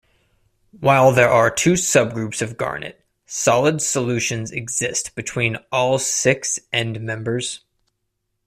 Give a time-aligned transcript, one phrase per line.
[0.79, 7.59] While there are two subgroups of garnet, solid solutions exist between all six end-members.